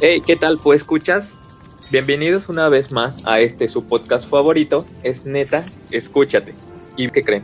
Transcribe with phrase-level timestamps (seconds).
[0.00, 0.60] Hey, ¿qué tal?
[0.62, 1.34] Pues escuchas.
[1.90, 6.54] Bienvenidos una vez más a este su podcast favorito, es neta, escúchate.
[6.96, 7.42] ¿Y qué creen?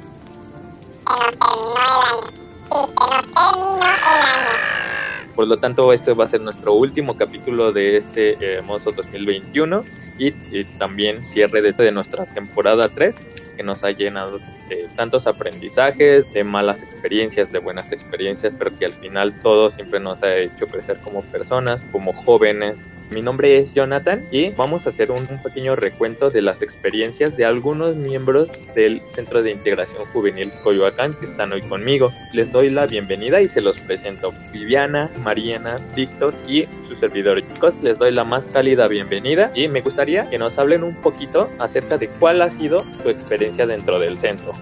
[5.34, 9.84] Por lo tanto, este va a ser nuestro último capítulo de este hermoso 2021
[10.20, 13.16] y, y también cierre de, de nuestra temporada 3
[13.54, 18.86] que nos ha llenado de tantos aprendizajes, de malas experiencias, de buenas experiencias, pero que
[18.86, 22.76] al final todo siempre nos ha hecho crecer como personas, como jóvenes,
[23.10, 27.44] mi nombre es Jonathan y vamos a hacer un, pequeño recuento de las experiencias de
[27.44, 32.12] algunos miembros del Centro de Integración Juvenil Coyoacán que están hoy conmigo.
[32.32, 34.32] Les doy la bienvenida y se los presento.
[34.52, 37.42] Viviana, Mariana, Víctor y su servidor.
[37.52, 41.50] Chicos, les doy la más cálida bienvenida y me gustaría que nos hablen un poquito
[41.58, 44.52] acerca de cuál ha sido su experiencia dentro del centro.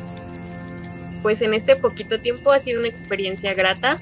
[1.22, 4.00] Pues en este poquito tiempo ha sido una experiencia grata.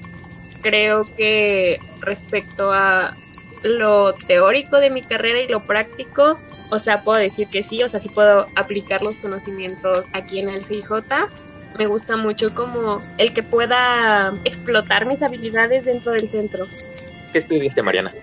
[0.61, 3.15] Creo que respecto a
[3.63, 6.37] lo teórico de mi carrera y lo práctico,
[6.69, 10.49] o sea, puedo decir que sí, o sea, sí puedo aplicar los conocimientos aquí en
[10.49, 10.89] el CIJ.
[11.77, 16.67] Me gusta mucho como el que pueda explotar mis habilidades dentro del centro.
[17.31, 18.13] ¿Qué estudiaste, Mariana?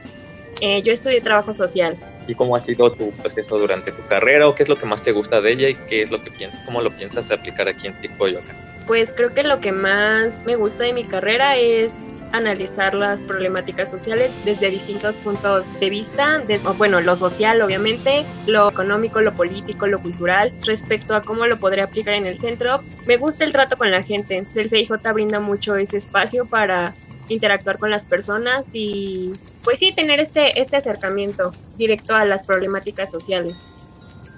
[0.61, 1.97] Eh, yo estudié trabajo social.
[2.27, 4.49] ¿Y cómo ha sido tu proceso durante tu carrera?
[4.49, 6.31] ¿O qué es lo que más te gusta de ella y qué es lo que
[6.31, 8.55] piensas, cómo lo piensas aplicar aquí en acá?
[8.87, 13.91] Pues creo que lo que más me gusta de mi carrera es analizar las problemáticas
[13.91, 19.87] sociales desde distintos puntos de vista, de, bueno, lo social obviamente, lo económico, lo político,
[19.87, 22.81] lo cultural, respecto a cómo lo podría aplicar en el centro.
[23.07, 26.95] Me gusta el trato con la gente, el CIJ brinda mucho ese espacio para
[27.29, 33.11] interactuar con las personas y pues sí, tener este, este acercamiento directo a las problemáticas
[33.11, 33.67] sociales.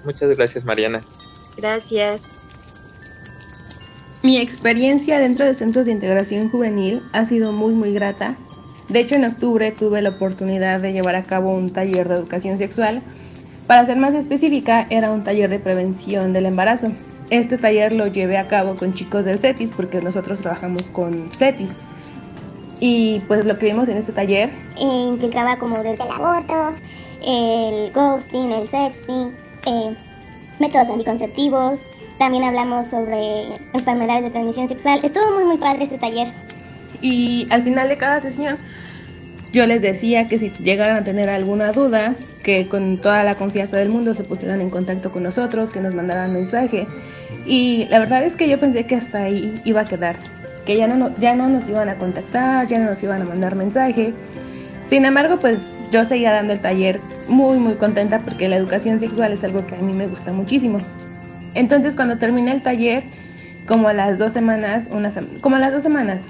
[0.05, 1.03] Muchas gracias Mariana.
[1.57, 2.40] Gracias.
[4.23, 8.37] Mi experiencia dentro de centros de integración juvenil ha sido muy muy grata.
[8.91, 12.59] De hecho, en octubre tuve la oportunidad de llevar a cabo un taller de educación
[12.59, 13.01] sexual.
[13.67, 16.89] Para ser más específica, era un taller de prevención del embarazo.
[17.31, 21.77] Este taller lo llevé a cabo con chicos del CETIS porque nosotros trabajamos con CETIS.
[22.79, 26.75] Y pues lo que vimos en este taller implicaba como desde el aborto,
[27.25, 29.35] el ghosting, el sexting,
[29.67, 29.97] eh,
[30.59, 31.81] métodos anticonceptivos,
[32.21, 35.01] también hablamos sobre enfermedades de transmisión sexual.
[35.03, 36.29] Estuvo muy, muy padre este taller.
[37.01, 38.59] Y al final de cada sesión,
[39.55, 43.79] yo les decía que si llegaran a tener alguna duda, que con toda la confianza
[43.79, 46.87] del mundo se pusieran en contacto con nosotros, que nos mandaran mensaje.
[47.47, 50.17] Y la verdad es que yo pensé que hasta ahí iba a quedar,
[50.67, 53.55] que ya no, ya no nos iban a contactar, ya no nos iban a mandar
[53.55, 54.13] mensaje.
[54.85, 55.61] Sin embargo, pues
[55.91, 59.75] yo seguía dando el taller muy, muy contenta porque la educación sexual es algo que
[59.75, 60.77] a mí me gusta muchísimo.
[61.55, 63.03] Entonces cuando terminé el taller,
[63.67, 66.23] como a las dos semanas, una como a las dos semanas,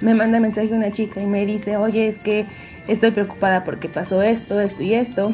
[0.00, 2.46] me manda mensaje una chica y me dice, oye, es que
[2.88, 5.32] estoy preocupada porque pasó esto, esto y esto.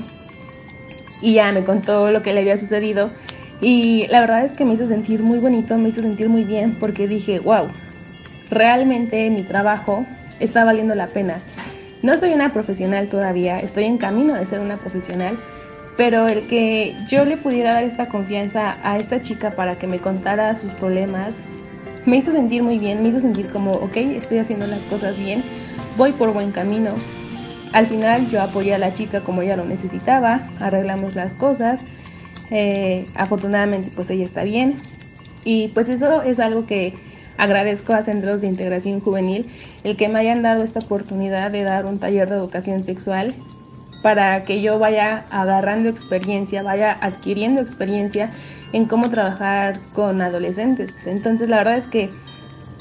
[1.22, 3.10] Y ya me contó lo que le había sucedido.
[3.60, 6.76] Y la verdad es que me hizo sentir muy bonito, me hizo sentir muy bien
[6.80, 7.68] porque dije, wow,
[8.48, 10.06] realmente mi trabajo
[10.38, 11.40] está valiendo la pena.
[12.02, 15.36] No soy una profesional todavía, estoy en camino de ser una profesional,
[15.96, 19.98] pero el que yo le pudiera dar esta confianza a esta chica para que me
[19.98, 21.34] contara sus problemas,
[22.06, 25.42] me hizo sentir muy bien, me hizo sentir como, ok, estoy haciendo las cosas bien,
[25.96, 26.94] voy por buen camino.
[27.72, 31.80] Al final yo apoyé a la chica como ella lo necesitaba, arreglamos las cosas,
[32.50, 34.74] eh, afortunadamente pues ella está bien
[35.44, 36.94] y pues eso es algo que
[37.38, 39.46] agradezco a Centros de Integración Juvenil,
[39.84, 43.32] el que me hayan dado esta oportunidad de dar un taller de educación sexual
[44.02, 48.30] para que yo vaya agarrando experiencia, vaya adquiriendo experiencia
[48.72, 50.94] en cómo trabajar con adolescentes.
[51.06, 52.10] Entonces la verdad es que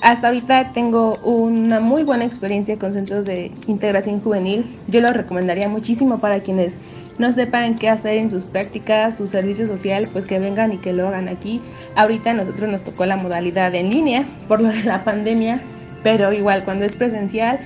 [0.01, 4.65] hasta ahorita tengo una muy buena experiencia con centros de integración juvenil.
[4.87, 6.73] Yo lo recomendaría muchísimo para quienes
[7.17, 10.93] no sepan qué hacer en sus prácticas, su servicio social, pues que vengan y que
[10.93, 11.61] lo hagan aquí.
[11.95, 15.59] Ahorita a nosotros nos tocó la modalidad en línea por lo de la pandemia,
[16.01, 17.59] pero igual cuando es presencial,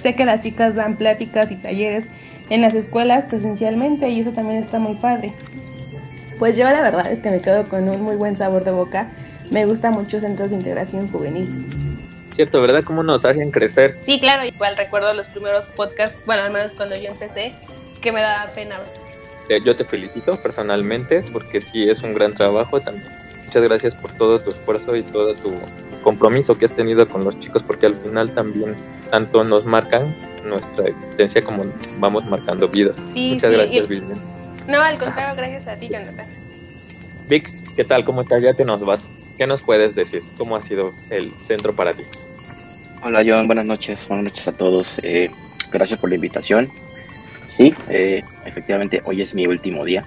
[0.00, 2.06] sé que las chicas dan pláticas y talleres
[2.50, 5.32] en las escuelas presencialmente y eso también está muy padre.
[6.38, 9.10] Pues yo la verdad es que me quedo con un muy buen sabor de boca.
[9.50, 11.66] Me gusta mucho centros de integración juvenil.
[12.34, 12.82] Cierto, ¿verdad?
[12.84, 13.98] ¿Cómo nos hacen crecer?
[14.02, 17.52] Sí, claro, igual recuerdo los primeros podcasts, bueno, al menos cuando yo empecé,
[18.00, 18.76] que me daba pena.
[19.48, 23.08] Eh, yo te felicito personalmente porque sí es un gran trabajo también.
[23.44, 25.52] Muchas gracias por todo tu esfuerzo y todo tu
[26.02, 28.76] compromiso que has tenido con los chicos porque al final también
[29.10, 30.14] tanto nos marcan
[30.44, 31.64] nuestra existencia como
[31.98, 32.92] vamos marcando vida.
[33.14, 34.20] Muchas gracias, Vivian.
[34.68, 36.26] No, al contrario, gracias a ti, Jonathan.
[37.28, 38.04] Vic, ¿qué tal?
[38.04, 38.42] ¿Cómo estás?
[38.42, 39.10] Ya te nos vas.
[39.36, 40.22] ¿Qué nos puedes decir?
[40.38, 42.02] ¿Cómo ha sido el centro para ti?
[43.02, 43.46] Hola, John.
[43.46, 44.06] Buenas noches.
[44.08, 45.00] Buenas noches a todos.
[45.02, 45.30] Eh,
[45.72, 46.70] gracias por la invitación.
[47.48, 50.04] Sí, eh, efectivamente, hoy es mi último día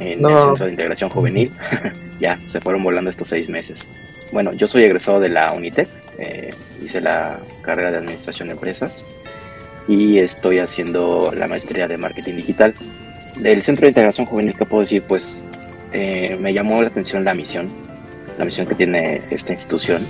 [0.00, 1.52] en el Centro de Integración Juvenil.
[2.20, 3.88] ya, se fueron volando estos seis meses.
[4.32, 5.88] Bueno, yo soy egresado de la Unitec,
[6.18, 6.50] eh,
[6.82, 9.04] hice la carrera de Administración de Empresas
[9.88, 12.74] y estoy haciendo la maestría de Marketing Digital.
[13.36, 15.02] Del Centro de Integración Juvenil, ¿qué puedo decir?
[15.02, 15.44] Pues
[15.92, 17.68] eh, me llamó la atención la misión,
[18.38, 20.02] la misión que tiene esta institución.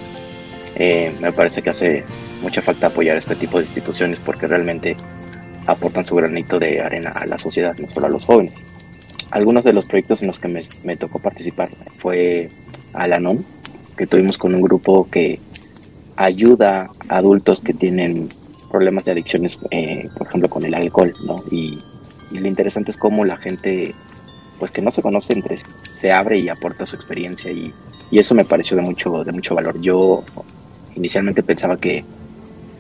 [0.76, 2.04] Eh, me parece que hace
[2.42, 4.96] mucha falta apoyar este tipo de instituciones porque realmente
[5.66, 8.54] aportan su granito de arena a la sociedad, no solo a los jóvenes.
[9.30, 10.48] Algunos de los proyectos en los que
[10.82, 12.50] me, tocó participar fue
[12.92, 13.44] Alanon,
[13.96, 15.40] que tuvimos con un grupo que
[16.16, 18.28] ayuda a adultos que tienen
[18.72, 21.36] problemas de adicciones, eh, por ejemplo, con el alcohol, ¿no?
[21.50, 21.78] Y,
[22.32, 23.94] lo interesante es cómo la gente,
[24.58, 27.74] pues que no se conoce entre sí, se abre y aporta su experiencia y,
[28.10, 29.78] y, eso me pareció de mucho, de mucho valor.
[29.82, 30.24] Yo
[30.96, 32.02] inicialmente pensaba que,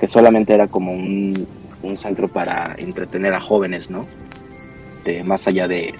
[0.00, 1.46] que solamente era como un,
[1.82, 4.06] un centro para entretener a jóvenes, ¿no?
[5.04, 5.94] De, más allá de,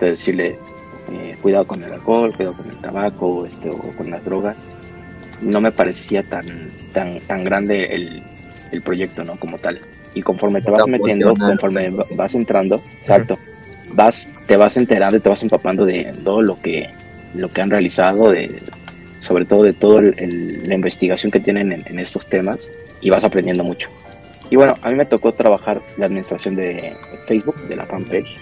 [0.00, 0.58] decirle
[1.12, 4.64] eh, cuidado con el alcohol, cuidado con el tabaco este, o con las drogas,
[5.42, 6.46] no me parecía tan,
[6.92, 8.22] tan, tan grande el,
[8.74, 9.36] el proyecto, ¿no?
[9.36, 9.80] Como tal.
[10.14, 13.38] Y conforme te vas metiendo, conforme vas entrando, exacto,
[13.92, 16.90] vas, te vas enterando y te vas empapando de todo lo que,
[17.34, 18.62] lo que han realizado, de,
[19.20, 23.64] sobre todo de toda la investigación que tienen en, en estos temas y vas aprendiendo
[23.64, 23.88] mucho.
[24.50, 26.94] Y bueno, a mí me tocó trabajar la administración de
[27.26, 28.36] Facebook, de la fanpage.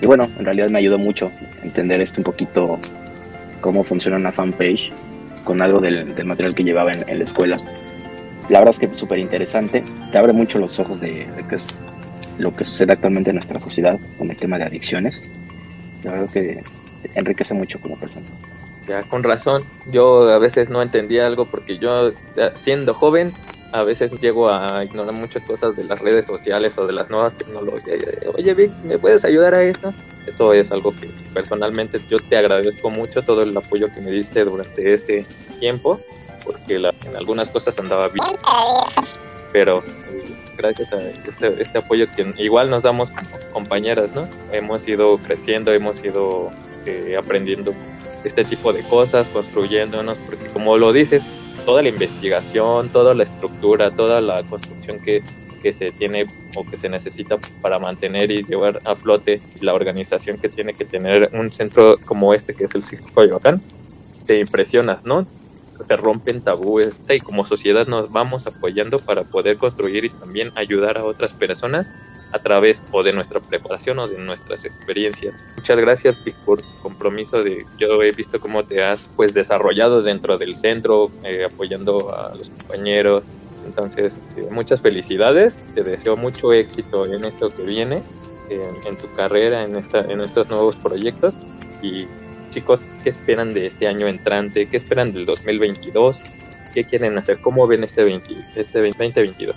[0.00, 1.30] Y bueno, en realidad me ayudó mucho
[1.62, 2.78] entender esto un poquito,
[3.60, 4.90] cómo funciona una fanpage,
[5.44, 7.58] con algo del, material que llevaba en, la escuela.
[8.50, 11.68] La verdad es que es súper interesante, te abre mucho los ojos de, qué es
[12.38, 15.22] lo que sucede actualmente en nuestra sociedad con el tema de adicciones.
[16.02, 16.62] La verdad que
[17.14, 18.26] enriquece mucho como persona.
[18.88, 19.62] Ya, con razón.
[19.92, 22.10] Yo a veces no entendía algo porque yo,
[22.56, 23.32] siendo joven,
[23.70, 27.34] a veces llego a ignorar muchas cosas de las redes sociales o de las nuevas
[27.34, 27.98] tecnologías.
[28.36, 29.94] Oye, Vic, ¿me puedes ayudar a esto?
[30.26, 34.44] Eso es algo que personalmente yo te agradezco mucho todo el apoyo que me diste
[34.44, 35.24] durante este
[35.60, 36.00] tiempo,
[36.52, 38.26] porque en algunas cosas andaba bien,
[39.52, 39.80] pero
[40.56, 44.28] gracias a este, este, apoyo que igual nos damos como compañeras, ¿no?
[44.52, 46.50] Hemos ido creciendo, hemos ido
[46.86, 47.74] eh, aprendiendo
[48.24, 51.26] este tipo de cosas, construyéndonos, porque como lo dices,
[51.64, 55.22] toda la investigación, toda la estructura, toda la construcción que,
[55.62, 56.26] que se tiene
[56.56, 60.84] o que se necesita para mantener y llevar a flote la organización que tiene que
[60.84, 63.62] tener un centro como este que es el Circo Coyoacán,
[64.26, 65.26] te impresionas, ¿no?
[65.86, 70.98] Se rompen tabúes y como sociedad nos vamos apoyando para poder construir y también ayudar
[70.98, 71.90] a otras personas
[72.32, 75.34] a través o de nuestra preparación o de nuestras experiencias.
[75.56, 80.56] Muchas gracias por compromiso de yo he visto cómo te has pues desarrollado dentro del
[80.56, 83.24] centro eh, apoyando a los compañeros.
[83.66, 88.02] Entonces, eh, muchas felicidades, te deseo mucho éxito en esto que viene,
[88.48, 91.36] en, tu carrera, en, esta, en estos nuevos proyectos
[91.82, 92.06] y
[92.50, 94.66] chicos, ¿qué esperan de este año entrante?
[94.66, 96.20] ¿Qué esperan del 2022?
[96.74, 97.38] ¿Qué quieren hacer?
[97.40, 99.56] ¿Cómo ven este, 20, este 2022?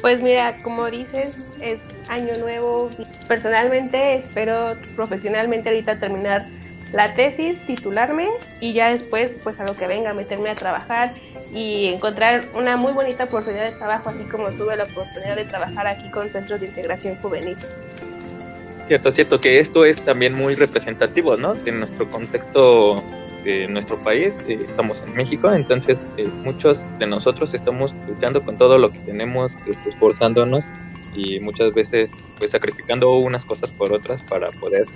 [0.00, 2.90] Pues mira, como dices, es año nuevo.
[3.26, 6.46] Personalmente espero profesionalmente ahorita terminar
[6.92, 8.28] la tesis, titularme
[8.60, 11.14] y ya después, pues a lo que venga, meterme a trabajar
[11.52, 15.86] y encontrar una muy bonita oportunidad de trabajo, así como tuve la oportunidad de trabajar
[15.86, 17.56] aquí con Centros de Integración Juvenil.
[18.86, 21.54] Cierto, cierto, que esto es también muy representativo, ¿no?
[21.54, 23.02] De nuestro contexto
[23.42, 28.56] de nuestro país, eh, estamos en México, entonces eh, muchos de nosotros estamos luchando con
[28.56, 30.64] todo lo que tenemos, este, esforzándonos
[31.14, 34.86] y muchas veces pues sacrificando unas cosas por otras para poder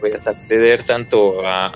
[0.00, 1.72] pues, acceder tanto a,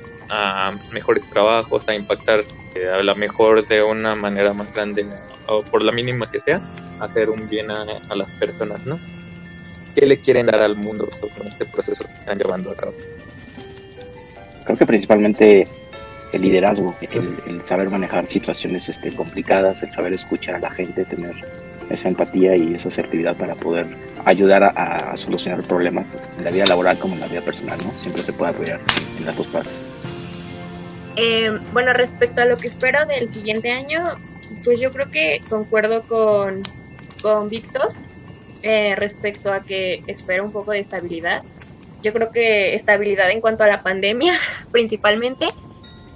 [0.92, 5.06] mejores trabajos, a impactar eh, a la mejor de una manera más grande
[5.46, 6.60] o por la mínima que sea,
[6.98, 8.98] hacer un bien a las personas, ¿no?
[9.96, 12.92] ¿Qué le quieren dar al mundo con este proceso que están llevando a cabo?
[14.64, 15.64] Creo que principalmente
[16.34, 21.34] el liderazgo, el, saber manejar situaciones este, complicadas, el saber escuchar a la gente, tener
[21.88, 23.86] esa empatía y esa asertividad para poder
[24.26, 27.90] ayudar a, solucionar problemas en la vida laboral como en la vida personal, ¿no?
[27.92, 28.80] Siempre se puede apoyar
[29.18, 29.86] en las dos partes.
[31.16, 34.18] Eh, bueno, respecto a lo que espero del siguiente año,
[34.62, 36.60] pues yo creo que concuerdo con,
[37.22, 37.94] con Víctor
[38.62, 41.42] eh, respecto a que espero un poco de estabilidad.
[42.02, 44.32] Yo creo que estabilidad en cuanto a la pandemia,
[44.72, 45.46] principalmente,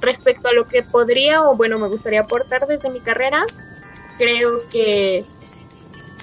[0.00, 3.44] respecto a lo que podría o bueno me gustaría aportar desde mi carrera,
[4.18, 5.25] creo que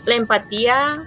[0.06, 1.04] la empatía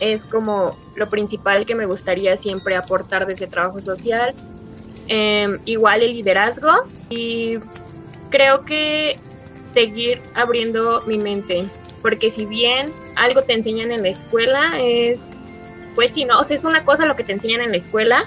[0.00, 4.34] es como lo principal que me gustaría siempre aportar desde trabajo social.
[5.06, 6.70] Em, igual el liderazgo
[7.10, 7.58] y
[8.30, 9.18] creo que
[9.74, 11.68] seguir abriendo mi mente
[12.04, 16.54] porque si bien algo te enseñan en la escuela es, pues sí, no, o sea,
[16.54, 18.24] es una cosa lo que te enseñan en la escuela,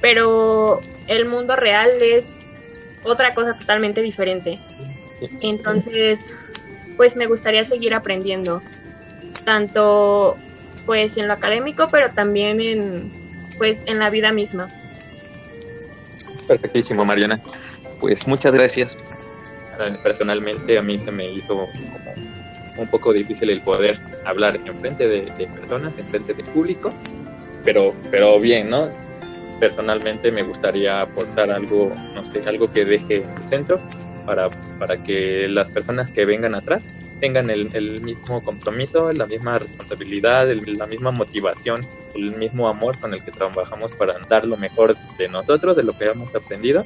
[0.00, 2.56] pero el mundo real es
[3.04, 4.58] otra cosa totalmente diferente.
[5.40, 6.34] Entonces,
[6.96, 8.60] pues me gustaría seguir aprendiendo,
[9.44, 10.36] tanto
[10.84, 13.12] pues en lo académico, pero también en
[13.56, 14.66] pues en la vida misma.
[16.48, 17.40] Perfectísimo, Mariana.
[18.00, 18.96] Pues muchas gracias.
[20.02, 21.68] Personalmente a mí se me hizo como
[22.82, 26.92] un poco difícil el poder hablar en frente de, personas, en frente de público,
[27.64, 28.88] pero, pero bien, ¿no?
[29.60, 33.80] Personalmente me gustaría aportar algo, no sé, algo que deje el centro
[34.26, 36.86] para, para que las personas que vengan atrás
[37.22, 41.86] tengan el, mismo compromiso, la misma responsabilidad, la misma motivación,
[42.16, 45.96] el mismo amor con el que trabajamos para dar lo mejor de nosotros, de lo
[45.96, 46.82] que hemos aprendido.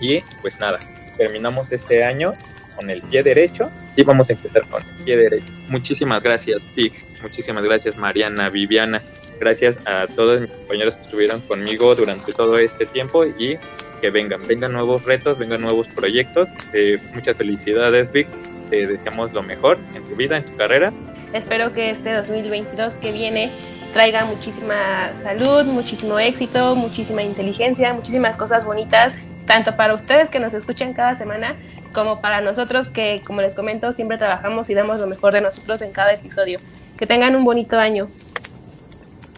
[0.00, 0.80] Y pues nada,
[1.16, 2.32] terminamos este año
[2.74, 5.52] con el pie derecho y vamos a empezar con el pie derecho.
[5.68, 6.92] Muchísimas gracias, Vic.
[7.22, 9.02] Muchísimas gracias, Mariana, Viviana.
[9.40, 13.58] Gracias a todos mis compañeros que estuvieron conmigo durante todo este tiempo y
[14.00, 16.48] que vengan, vengan nuevos retos, vengan nuevos proyectos.
[16.72, 18.28] Eh, muchas felicidades, Vic.
[18.70, 20.92] Te deseamos lo mejor en tu vida, en tu carrera.
[21.32, 23.50] Espero que este 2022 que viene
[23.92, 29.14] traiga muchísima salud, muchísimo éxito, muchísima inteligencia, muchísimas cosas bonitas,
[29.46, 31.56] tanto para ustedes que nos escuchan cada semana,
[31.96, 35.80] como para nosotros que, como les comento, siempre trabajamos y damos lo mejor de nosotros
[35.80, 36.60] en cada episodio.
[36.98, 38.08] Que tengan un bonito año.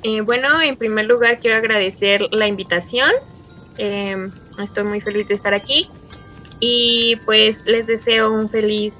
[0.02, 3.12] Eh, bueno, en primer lugar quiero agradecer la invitación.
[3.76, 5.88] Em, estoy muy feliz de estar aquí
[6.58, 8.98] y pues les deseo un feliz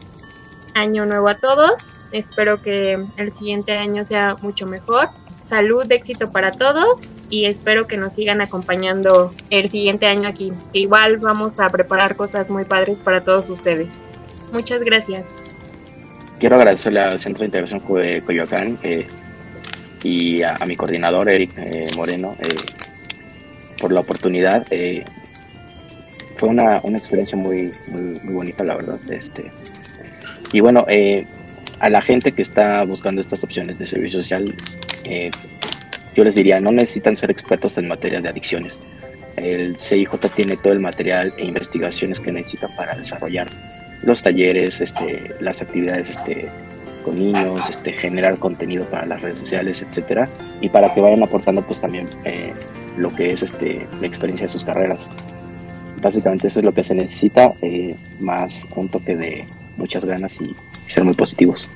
[0.75, 1.97] año nuevo a todos.
[2.13, 5.09] Espero que el siguiente año sea mucho mejor
[5.49, 10.53] salud, éxito para todos y espero que nos sigan acompañando el siguiente año aquí.
[10.75, 13.95] Igual vamos a preparar cosas muy padres para todos ustedes.
[14.53, 15.35] Muchas gracias.
[16.39, 19.07] Quiero agradecerle al Centro de Integración Coyoacán eh,
[20.05, 22.55] y a, mi coordinador Eric eh, Moreno eh,
[23.81, 24.67] por la oportunidad.
[26.37, 29.01] fue una, una experiencia muy, muy, muy, bonita, la verdad.
[29.11, 29.51] Este,
[30.53, 30.87] y bueno,
[31.81, 34.55] a la gente que está buscando estas opciones de servicio social,
[35.09, 35.31] eh,
[36.15, 38.81] yo les diría, no necesitan ser expertos en materia de adicciones.
[39.37, 43.49] El CIJ tiene todo el material e investigaciones que necesitan para desarrollar
[44.03, 46.49] los talleres, este, las actividades este,
[47.05, 50.29] con niños, este, generar contenido para las redes sociales, etcétera,
[50.61, 52.53] y para que vayan aportando pues también eh,
[52.97, 55.09] lo que es este, la experiencia de sus carreras.
[56.01, 59.45] Básicamente eso es lo que se necesita, eh, más un toque de
[59.77, 60.55] muchas ganas y
[60.87, 61.71] ser muy positivos.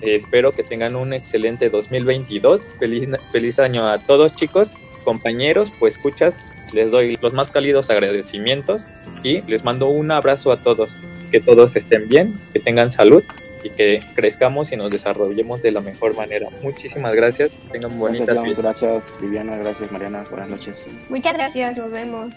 [0.00, 2.62] Espero que tengan un excelente 2022.
[2.78, 4.70] Feliz, feliz año a todos chicos,
[5.04, 6.36] compañeros, pues escuchas,
[6.72, 8.86] les doy los más cálidos agradecimientos
[9.22, 10.96] y les mando un abrazo a todos.
[11.30, 13.22] Que todos estén bien, que tengan salud
[13.62, 16.48] y que crezcamos y nos desarrollemos de la mejor manera.
[16.62, 20.86] Muchísimas gracias, tengan bonitas gracias, Gracias Viviana, gracias Mariana, buenas noches.
[21.08, 22.36] Muchas gracias, nos vemos.